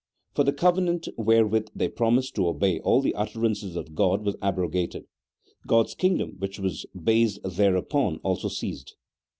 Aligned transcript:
For 0.33 0.43
the 0.43 0.51
covenant 0.51 1.07
wherewith 1.15 1.67
they 1.75 1.87
promised 1.87 2.33
to 2.33 2.47
obey 2.47 2.79
all 2.79 3.01
the 3.01 3.13
utterances 3.13 3.75
of 3.75 3.95
G 3.95 4.01
od 4.01 4.25
was 4.25 4.35
abrogated; 4.41 5.03
G 5.69 5.75
od's 5.75 5.93
kingdom, 5.93 6.37
which 6.39 6.57
was 6.57 6.87
based 6.99 7.37
thereupon, 7.43 8.17
also 8.23 8.47
ceased. 8.47 8.95